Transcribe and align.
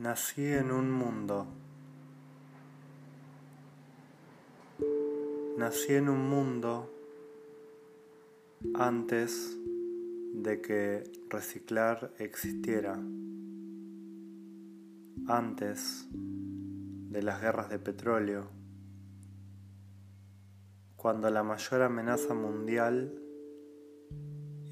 Nací 0.00 0.46
en 0.46 0.70
un 0.70 0.90
mundo. 0.90 1.46
Nací 5.58 5.92
en 5.92 6.08
un 6.08 6.26
mundo 6.26 6.90
antes 8.72 9.58
de 10.32 10.62
que 10.62 11.02
reciclar 11.28 12.14
existiera, 12.18 12.94
antes 15.26 16.08
de 16.10 17.22
las 17.22 17.42
guerras 17.42 17.68
de 17.68 17.78
petróleo, 17.78 18.48
cuando 20.96 21.28
la 21.28 21.42
mayor 21.42 21.82
amenaza 21.82 22.32
mundial 22.32 23.20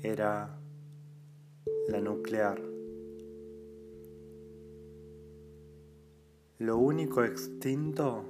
era 0.03 0.59
la 1.87 2.01
nuclear. 2.01 2.78
Lo 6.59 6.77
único 6.77 7.23
extinto 7.23 8.25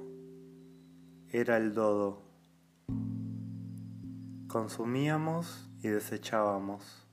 era 1.29 1.57
el 1.57 1.73
dodo. 1.73 2.21
Consumíamos 4.47 5.67
y 5.81 5.87
desechábamos 5.87 7.07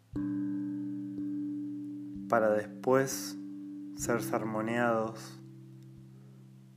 para 2.29 2.51
después 2.51 3.35
ser 3.97 4.23
sermoneados 4.23 5.41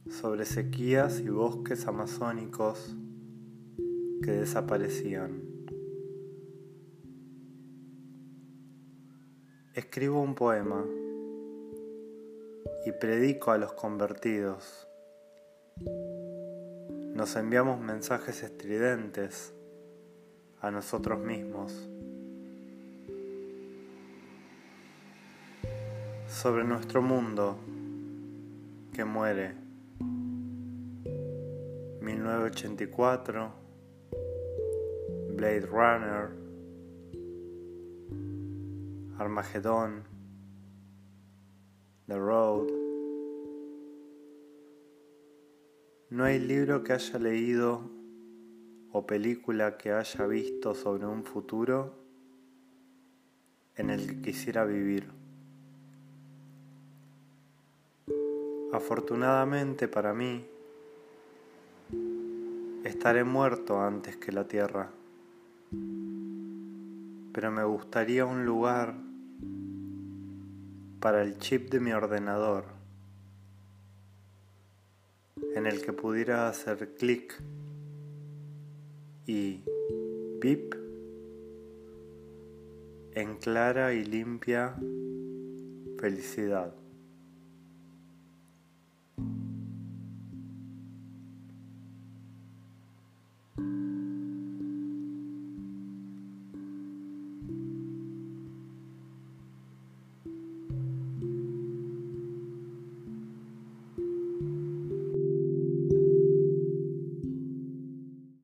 sobre 0.09 0.45
sequías 0.45 1.19
y 1.19 1.27
bosques 1.27 1.85
amazónicos 1.85 2.95
que 4.23 4.31
desaparecían. 4.31 5.43
Escribo 9.73 10.21
un 10.21 10.33
poema 10.33 10.85
y 12.85 12.91
predico 12.91 13.51
a 13.51 13.57
los 13.57 13.73
convertidos. 13.73 14.87
Nos 17.13 17.35
enviamos 17.35 17.79
mensajes 17.79 18.43
estridentes 18.43 19.53
a 20.61 20.71
nosotros 20.71 21.19
mismos 21.19 21.89
sobre 26.27 26.63
nuestro 26.63 27.01
mundo 27.01 27.57
que 28.93 29.03
muere. 29.03 29.55
1984, 32.01 33.51
Blade 35.35 35.65
Runner, 35.65 36.29
Armageddon, 39.17 40.03
The 42.09 42.17
Road. 42.17 42.67
No 46.09 46.23
hay 46.23 46.39
libro 46.39 46.83
que 46.83 46.93
haya 46.93 47.19
leído 47.19 47.83
o 48.91 49.05
película 49.05 49.77
que 49.77 49.91
haya 49.91 50.25
visto 50.25 50.73
sobre 50.73 51.05
un 51.05 51.23
futuro 51.23 51.93
en 53.75 53.91
el 53.91 54.07
que 54.07 54.21
quisiera 54.23 54.65
vivir. 54.65 55.07
Afortunadamente 58.73 59.87
para 59.87 60.11
mí, 60.15 60.47
estaré 62.85 63.23
muerto 63.23 63.79
antes 63.79 64.17
que 64.17 64.31
la 64.31 64.47
Tierra, 64.47 64.89
pero 67.31 67.51
me 67.51 67.63
gustaría 67.63 68.25
un 68.25 68.47
lugar 68.47 69.08
para 70.99 71.21
el 71.21 71.37
chip 71.37 71.69
de 71.71 71.79
mi 71.79 71.91
ordenador 71.93 72.65
en 75.55 75.65
el 75.65 75.81
que 75.81 75.93
pudiera 75.93 76.47
hacer 76.49 76.95
clic 76.95 77.41
y 79.25 79.61
pip 80.41 80.75
en 83.13 83.35
clara 83.37 83.93
y 83.93 84.03
limpia 84.03 84.75
felicidad. 85.99 86.73